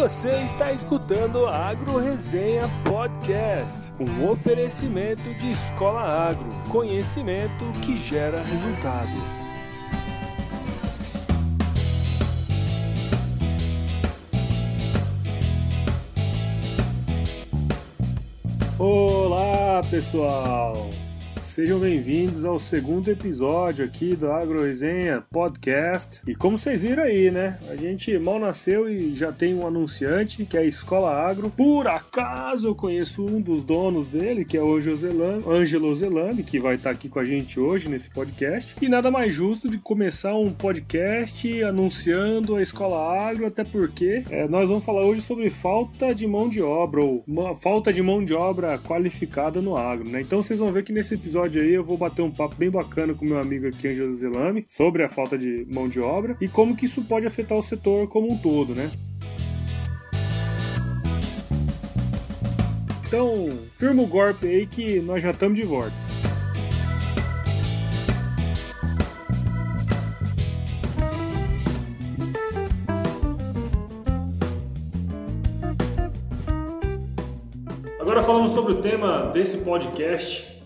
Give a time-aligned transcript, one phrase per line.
[0.00, 8.42] Você está escutando a Agro Resenha Podcast, um oferecimento de Escola Agro, conhecimento que gera
[8.42, 9.10] resultado.
[18.78, 20.88] Olá, pessoal!
[21.38, 26.20] Sejam bem-vindos ao segundo episódio aqui do Agro Resenha Podcast.
[26.26, 27.58] E como vocês viram aí, né?
[27.68, 31.50] A gente mal nasceu e já tem um anunciante que é a Escola Agro.
[31.50, 36.74] Por acaso eu conheço um dos donos dele, que é o Ângelo Zelami, que vai
[36.74, 38.76] estar aqui com a gente hoje nesse podcast.
[38.80, 44.46] E nada mais justo de começar um podcast anunciando a Escola Agro, até porque é,
[44.46, 47.24] nós vamos falar hoje sobre falta de mão de obra ou
[47.56, 50.20] falta de mão de obra qualificada no agro, né?
[50.20, 53.12] Então vocês vão ver que nesse episódio aí eu vou bater um papo bem bacana
[53.12, 56.74] com meu amigo aqui, Angelo Zelame, sobre a falta de mão de obra e como
[56.74, 58.90] que isso pode afetar o setor como um todo, né?
[63.06, 65.92] Então, firma o golpe aí que nós já estamos de volta.
[78.00, 80.59] Agora falando sobre o tema desse podcast,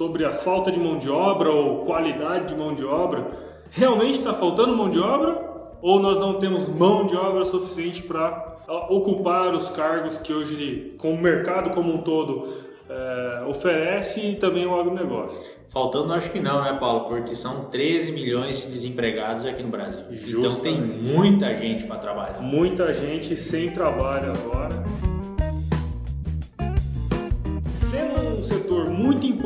[0.00, 3.32] sobre a falta de mão de obra ou qualidade de mão de obra,
[3.70, 8.56] realmente está faltando mão de obra ou nós não temos mão de obra suficiente para
[8.88, 12.48] ocupar os cargos que hoje, com o mercado como um todo,
[12.88, 15.38] é, oferece e também o agronegócio?
[15.68, 17.04] Faltando, acho que não, né, Paulo?
[17.04, 20.02] Porque são 13 milhões de desempregados aqui no Brasil.
[20.12, 20.38] Justamente.
[20.38, 20.80] Então tem
[21.14, 22.40] muita gente para trabalhar.
[22.40, 25.09] Muita gente sem trabalho agora.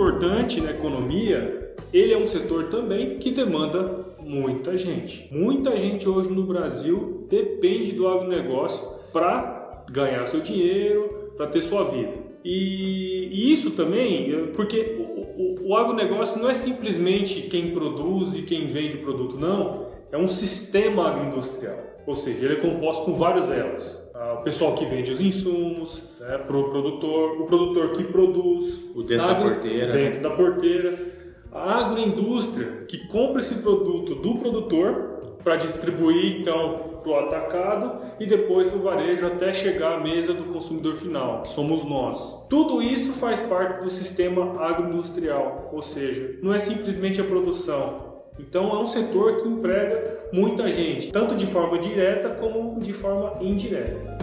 [0.04, 5.26] Importante na economia, ele é um setor também que demanda muita gente.
[5.32, 11.84] Muita gente hoje no Brasil depende do agronegócio para ganhar seu dinheiro, para ter sua
[11.84, 12.12] vida.
[12.44, 18.42] E, e, isso também, porque o, o, o agronegócio não é simplesmente quem produz e
[18.42, 19.86] quem vende o produto, não.
[20.12, 24.84] É um sistema agroindustrial, ou seja, ele é composto por vários elos o pessoal que
[24.84, 29.50] vende os insumos, né, para o produtor, o produtor que produz, o dentro agro, da
[29.50, 30.98] porteira, dentro da porteira,
[31.50, 38.24] a agroindústria que compra esse produto do produtor para distribuir então para o atacado e
[38.24, 42.46] depois para o varejo até chegar à mesa do consumidor final, que somos nós.
[42.48, 48.03] Tudo isso faz parte do sistema agroindustrial, ou seja, não é simplesmente a produção,
[48.38, 53.38] então é um setor que emprega muita gente, tanto de forma direta como de forma
[53.40, 54.18] indireta.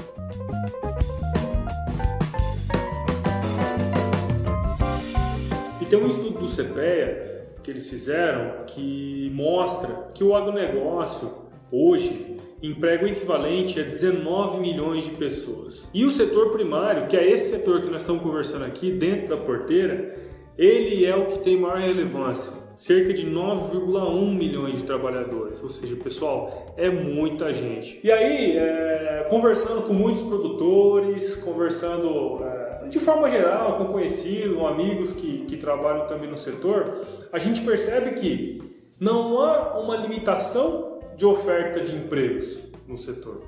[5.79, 11.31] E tem um estudo do CPEA que eles fizeram que mostra que o agronegócio
[11.71, 15.89] hoje emprega o equivalente a 19 milhões de pessoas.
[15.93, 19.37] E o setor primário, que é esse setor que nós estamos conversando aqui, dentro da
[19.37, 20.15] porteira,
[20.57, 25.61] ele é o que tem maior relevância cerca de 9,1 milhões de trabalhadores.
[25.61, 27.99] Ou seja, pessoal, é muita gente.
[28.03, 34.67] E aí, é, conversando com muitos produtores, conversando é, de forma geral com conhecidos, com
[34.67, 38.61] amigos que, que trabalham também no setor, a gente percebe que
[38.99, 43.41] não há uma limitação de oferta de empregos no setor.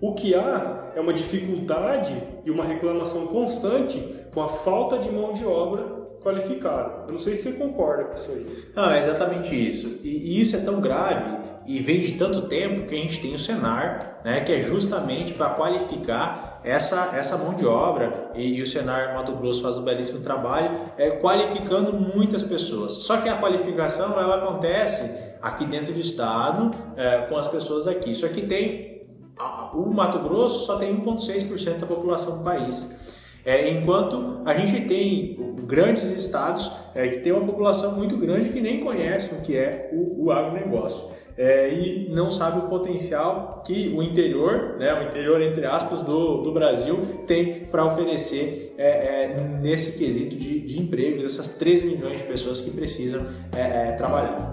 [0.00, 4.02] O que há é uma dificuldade e uma reclamação constante
[4.32, 7.04] com a falta de mão de obra qualificado.
[7.06, 8.64] Eu não sei se você concorda com isso aí.
[8.74, 10.00] Não, é exatamente isso.
[10.02, 13.34] E, e isso é tão grave e vem de tanto tempo que a gente tem
[13.34, 18.62] o Senar, né, que é justamente para qualificar essa, essa mão de obra e, e,
[18.62, 22.92] o Senar Mato Grosso faz um belíssimo trabalho é, qualificando muitas pessoas.
[22.92, 25.10] Só que a qualificação ela acontece
[25.40, 28.14] aqui dentro do estado é, com as pessoas aqui.
[28.14, 28.90] Só que tem
[29.72, 32.86] o Mato Grosso só tem 1,6% da população do país.
[33.44, 38.60] É, enquanto a gente tem grandes estados é, que tem uma população muito grande que
[38.60, 41.08] nem conhece o que é o, o agronegócio.
[41.38, 46.42] É, e não sabe o potencial que o interior, né, o interior entre aspas do,
[46.42, 48.88] do Brasil tem para oferecer é,
[49.24, 53.26] é, nesse quesito de, de empregos, essas 13 milhões de pessoas que precisam
[53.56, 54.52] é, trabalhar.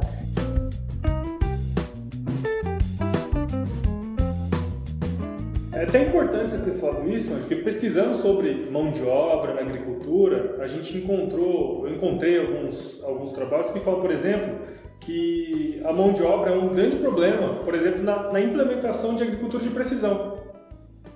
[5.87, 10.67] Até importante você ter falado isso, porque pesquisando sobre mão de obra na agricultura, a
[10.67, 14.53] gente encontrou, eu encontrei alguns, alguns trabalhos que falam, por exemplo,
[14.99, 19.23] que a mão de obra é um grande problema, por exemplo, na, na implementação de
[19.23, 20.37] agricultura de precisão.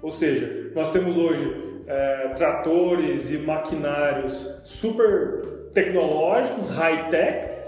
[0.01, 7.61] Ou seja, nós temos hoje é, tratores e maquinários super tecnológicos, high-tech,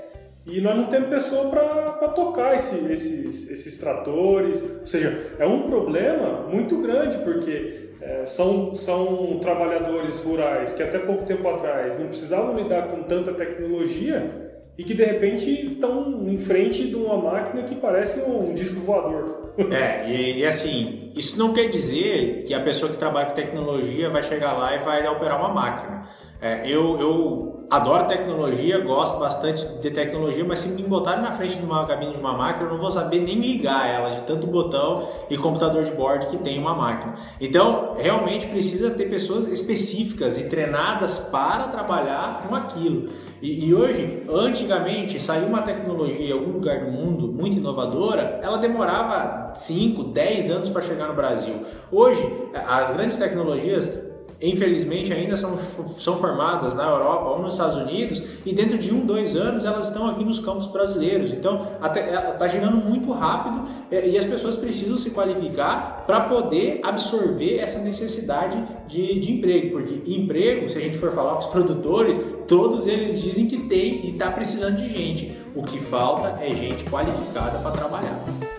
[0.45, 4.62] e nós não temos pessoa para tocar esse, esses, esses tratores.
[4.62, 11.00] Ou seja, é um problema muito grande, porque é, são, são trabalhadores rurais que até
[11.00, 16.38] pouco tempo atrás não precisavam lidar com tanta tecnologia e que de repente estão em
[16.38, 19.42] frente de uma máquina que parece um disco voador.
[19.72, 24.10] É, e, e, assim, isso não quer dizer que a pessoa que trabalha com tecnologia
[24.10, 26.10] vai chegar lá e vai operar uma máquina.
[26.42, 31.57] É, eu, eu adoro tecnologia, gosto bastante de tecnologia, mas se me botarem na frente
[31.57, 34.48] de uma cabine de uma máquina, eu não vou saber nem ligar ela de tanto
[34.48, 37.15] botão e computador de bordo que tem uma máquina.
[37.39, 43.10] Então, realmente precisa ter pessoas específicas e treinadas para trabalhar com aquilo.
[43.42, 48.57] E, e hoje, antigamente, saiu uma tecnologia em algum lugar do mundo muito inovadora, ela
[48.57, 51.56] demorava 5, 10 anos para chegar no Brasil.
[51.92, 52.24] Hoje,
[52.54, 54.12] as grandes tecnologias
[54.50, 55.57] infelizmente ainda são,
[55.98, 59.88] são formadas na Europa ou nos Estados Unidos e dentro de um, dois anos elas
[59.88, 61.31] estão aqui nos campos brasileiros.
[61.31, 67.60] Então está girando muito rápido é, e as pessoas precisam se qualificar para poder absorver
[67.60, 72.19] essa necessidade de, de emprego, porque emprego, se a gente for falar com os produtores,
[72.48, 75.38] todos eles dizem que tem e está precisando de gente.
[75.56, 78.52] O que falta é gente qualificada para trabalhar.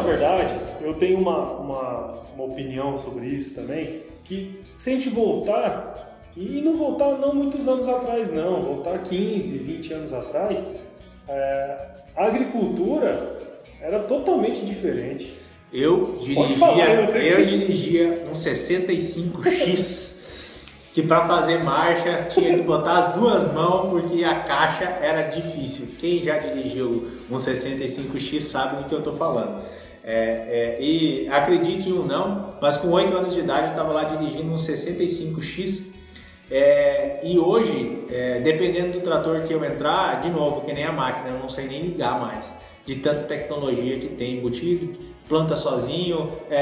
[0.00, 5.10] Na verdade, eu tenho uma, uma, uma opinião sobre isso também, que se a gente
[5.10, 10.74] voltar, e não voltar não muitos anos atrás não, voltar 15, 20 anos atrás,
[11.28, 11.76] é,
[12.16, 13.38] a agricultura
[13.80, 15.36] era totalmente diferente.
[15.72, 20.20] Eu dirigia, falar, eu, eu dirigia um 65X
[20.92, 25.88] que para fazer marcha tinha que botar as duas mãos porque a caixa era difícil.
[25.98, 29.62] Quem já dirigiu um 65X sabe do que eu estou falando.
[30.02, 34.04] É, é, e acredite ou não, mas com 8 anos de idade eu estava lá
[34.04, 35.90] dirigindo um 65X
[36.50, 40.92] é, e hoje, é, dependendo do trator que eu entrar, de novo, que nem a
[40.92, 42.52] máquina, eu não sei nem ligar mais,
[42.84, 46.56] de tanta tecnologia que tem embutido planta sozinho, é,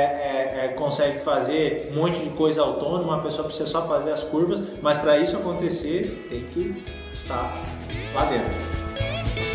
[0.67, 4.62] é, consegue fazer um monte de coisa autônoma, a pessoa precisa só fazer as curvas,
[4.82, 7.50] mas para isso acontecer tem que estar
[8.14, 9.48] lá dentro.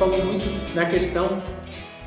[0.00, 1.28] Falou muito na questão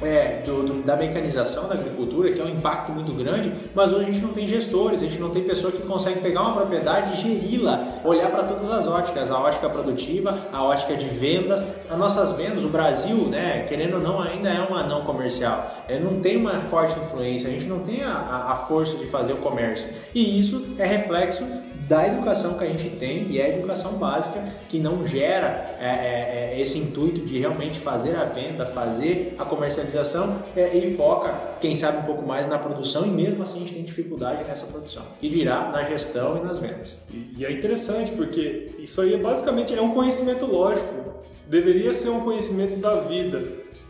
[0.02, 4.10] é, do, do, da mecanização da agricultura, que é um impacto muito grande, mas hoje
[4.10, 7.14] a gente não tem gestores, a gente não tem pessoa que consegue pegar uma propriedade
[7.14, 11.96] e geri-la, olhar para todas as óticas, a ótica produtiva, a ótica de vendas, as
[11.96, 16.20] nossas vendas, o Brasil, né, querendo ou não, ainda é um anão comercial, é, não
[16.20, 19.38] tem uma forte influência, a gente não tem a, a, a força de fazer o
[19.38, 21.46] comércio, e isso é reflexo
[21.88, 25.86] da educação que a gente tem e é a educação básica que não gera é,
[25.86, 31.34] é, é, esse intuito de realmente fazer a venda, fazer a comercialização é, e foca,
[31.60, 34.66] quem sabe, um pouco mais na produção e mesmo assim a gente tem dificuldade nessa
[34.68, 37.02] produção e dirá na gestão e nas vendas.
[37.12, 42.10] E, e é interessante porque isso aí é basicamente é um conhecimento lógico, deveria ser
[42.10, 43.40] um conhecimento da vida.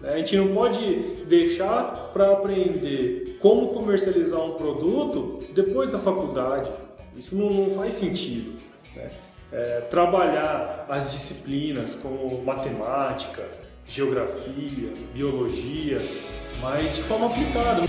[0.02, 0.14] Né?
[0.14, 0.80] A gente não pode
[1.28, 6.72] deixar para aprender como comercializar um produto depois da faculdade.
[7.16, 8.60] Isso não, não faz sentido.
[8.96, 9.12] Né?
[9.52, 13.48] É, trabalhar as disciplinas como matemática,
[13.88, 16.00] geografia, biologia,
[16.60, 17.84] mas de forma aplicada.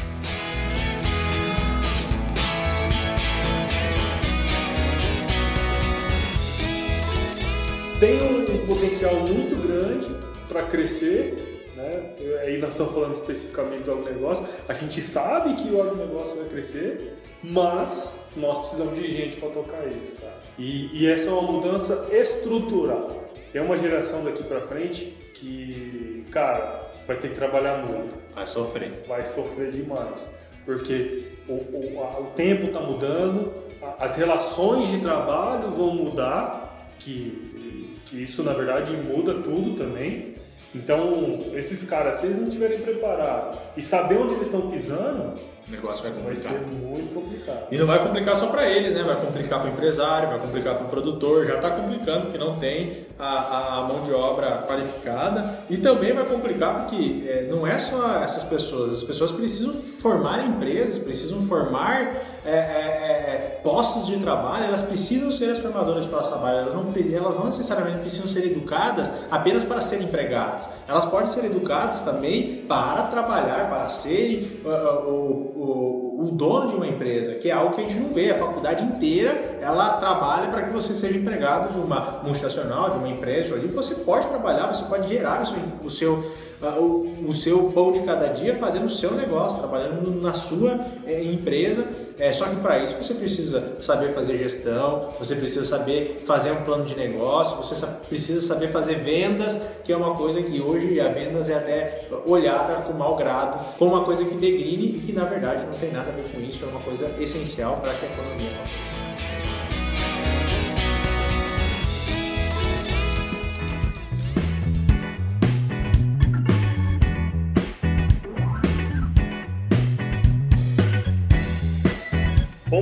[7.99, 10.15] Tem um potencial muito grande
[10.47, 12.15] para crescer, né?
[12.43, 17.17] aí nós estamos falando especificamente do agronegócio, a gente sabe que o agronegócio vai crescer,
[17.43, 20.35] mas nós precisamos de gente para tocar isso, cara.
[20.59, 23.25] E, e, essa é uma mudança estrutural.
[23.53, 28.17] Tem uma geração daqui para frente que, cara, vai ter que trabalhar muito.
[28.35, 29.05] Vai sofrer.
[29.07, 30.29] Vai sofrer demais.
[30.65, 36.89] Porque o, o, a, o tempo está mudando, a, as relações de trabalho vão mudar,
[36.99, 40.35] que, que isso na verdade muda tudo também.
[40.75, 45.71] Então, esses caras, se eles não estiverem preparados e saber onde eles estão pisando, o
[45.71, 46.53] negócio vai complicar.
[46.53, 47.67] Vai ser muito complicado.
[47.71, 49.03] E não vai complicar só para eles, né?
[49.03, 51.47] Vai complicar para o empresário, vai complicar para o produtor.
[51.47, 55.61] Já está complicando que não tem a, a, mão de obra qualificada.
[55.71, 58.93] E também vai complicar porque é, não é só essas pessoas.
[58.93, 64.67] As pessoas precisam formar empresas, precisam formar é, é, é postos de trabalho.
[64.67, 66.59] Elas precisam ser as formadoras de postos de trabalho.
[66.59, 70.69] Elas não, elas não necessariamente precisam ser educadas apenas para serem empregadas.
[70.87, 76.77] Elas podem ser educadas também para trabalhar, para serem uh, uh, o, o, dono de
[76.77, 78.31] uma empresa, que é algo que a gente não vê.
[78.31, 83.09] A faculdade inteira ela trabalha para que você seja empregado de uma multinacional, de uma
[83.09, 83.55] empresa.
[83.55, 86.33] Ali você pode trabalhar, você pode gerar o seu, o seu
[86.71, 91.23] o, o, seu pão de cada dia fazendo o seu negócio, trabalhando na sua é,
[91.23, 91.87] empresa.
[92.19, 96.63] É, só que para isso você precisa saber fazer gestão, você precisa saber fazer um
[96.63, 97.75] plano de negócio, você
[98.09, 102.83] precisa saber fazer vendas, que é uma coisa que hoje a vendas é até olhada
[102.83, 106.11] com mau grado, como uma coisa que degrine e que na verdade não tem nada
[106.11, 109.04] a ver com isso, é uma coisa essencial para que a economia aconteça.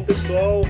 [0.03, 0.63] Bom, pessoal,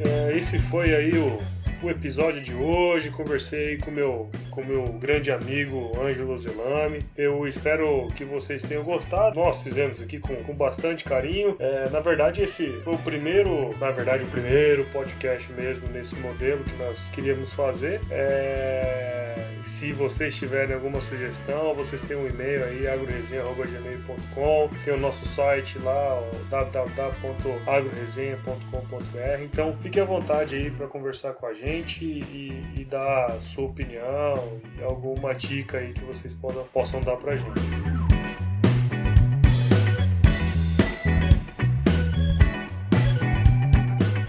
[0.00, 1.38] é, esse foi aí o,
[1.80, 3.08] o episódio de hoje.
[3.10, 7.00] Conversei com meu com meu grande amigo Ângelo Zelame.
[7.16, 9.40] Eu espero que vocês tenham gostado.
[9.40, 11.56] Nós fizemos aqui com, com bastante carinho.
[11.58, 16.64] É, na verdade, esse foi o primeiro, na verdade, o primeiro podcast mesmo nesse modelo
[16.64, 18.00] que nós queríamos fazer.
[18.10, 25.24] É se vocês tiverem alguma sugestão, vocês têm um e-mail aí, agroresenha.gmail.com, tem o nosso
[25.26, 29.42] site lá, www.agroresenha.com.br.
[29.42, 34.39] Então fique à vontade aí para conversar com a gente e, e dar sua opinião
[34.82, 37.60] alguma dica aí que vocês possam, possam dar para a gente.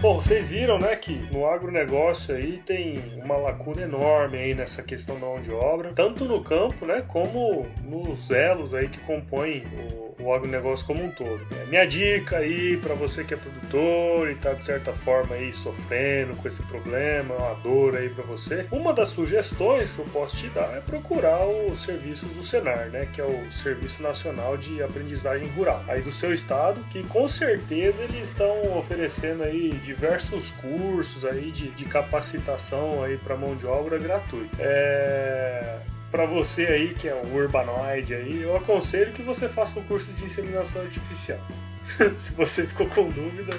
[0.02, 5.14] Bom, vocês viram, né, que no agronegócio aí tem uma lacuna enorme aí nessa questão
[5.14, 9.62] da mão de obra, tanto no campo, né, como nos elos aí que compõem
[9.94, 11.40] o o agronegócio como um todo.
[11.52, 15.52] É, minha dica aí para você que é produtor e tá de certa forma aí
[15.52, 20.36] sofrendo com esse problema, uma dor aí para você, uma das sugestões que eu posso
[20.36, 24.82] te dar é procurar os serviços do Senar, né, que é o Serviço Nacional de
[24.82, 31.24] Aprendizagem Rural, aí do seu estado, que com certeza eles estão oferecendo aí diversos cursos
[31.24, 34.56] aí de, de capacitação aí para mão de obra gratuita.
[34.58, 35.80] É
[36.12, 40.12] para você aí que é um urbanoide aí, eu aconselho que você faça um curso
[40.12, 41.40] de inseminação artificial.
[42.18, 43.58] Se você ficou com dúvida,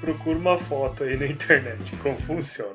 [0.00, 2.72] procure uma foto aí na internet como funciona.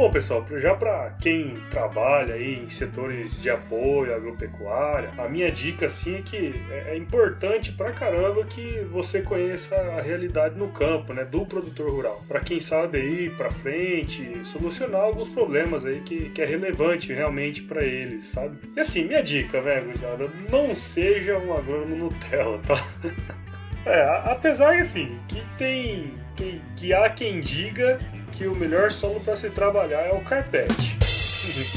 [0.00, 5.84] Bom, pessoal, já para quem trabalha aí em setores de apoio agropecuária, a minha dica
[5.84, 11.12] assim é que é, é importante pra caramba que você conheça a realidade no campo,
[11.12, 12.24] né, do produtor rural.
[12.26, 17.60] Para quem sabe aí para frente solucionar alguns problemas aí que, que é relevante realmente
[17.60, 18.56] para eles, sabe?
[18.74, 22.82] E assim, minha dica, velho, gurizada, não seja um agrônomo Nutella, tá?
[23.86, 27.98] É, apesar assim, que tem que, que há quem diga
[28.32, 30.96] que o melhor solo para se trabalhar é o carpete.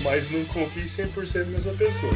[0.04, 2.14] Mas não confie 100% nessa pessoa.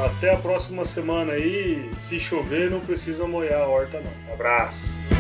[0.05, 1.91] Até a próxima semana aí.
[2.01, 4.35] Se chover, não precisa molhar a horta, não.
[4.35, 5.16] abraço!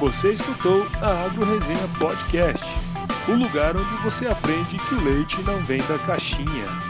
[0.00, 2.64] Você escutou a Agro Resenha Podcast
[3.28, 6.89] o lugar onde você aprende que o leite não vem da caixinha.